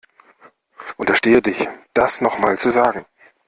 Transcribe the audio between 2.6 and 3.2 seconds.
sagen.